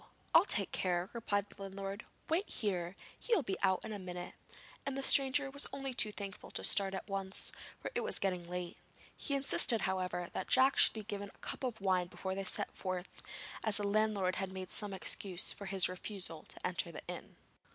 I'll 0.33 0.45
take 0.45 0.71
care,' 0.71 1.11
replied 1.13 1.47
the 1.47 1.61
landlord. 1.61 2.05
'Wait 2.27 2.49
here! 2.49 2.95
he 3.19 3.35
will 3.35 3.43
be 3.43 3.61
out 3.61 3.85
in 3.85 3.93
a 3.93 3.99
minute,' 3.99 4.33
and 4.83 4.97
the 4.97 5.03
stranger 5.03 5.51
was 5.51 5.67
only 5.71 5.93
too 5.93 6.11
thankful 6.11 6.49
to 6.49 6.63
start 6.63 6.95
at 6.95 7.07
once, 7.07 7.51
for 7.79 7.91
it 7.93 7.99
was 8.01 8.17
getting 8.17 8.49
late. 8.49 8.77
He 9.15 9.35
insisted, 9.35 9.81
however, 9.81 10.29
that 10.33 10.47
Jack 10.47 10.75
should 10.79 10.93
be 10.93 11.03
given 11.03 11.29
a 11.31 11.37
cup 11.37 11.63
of 11.63 11.79
wine 11.81 12.07
before 12.07 12.33
they 12.33 12.43
set 12.45 12.75
forth, 12.75 13.21
as 13.63 13.77
the 13.77 13.85
landlord 13.87 14.37
had 14.37 14.51
made 14.51 14.71
some 14.71 14.91
excuse 14.91 15.51
for 15.51 15.67
his 15.67 15.87
refusal 15.87 16.41
to 16.49 16.65
enter 16.65 16.91
the 16.91 17.03
inn. 17.07 17.35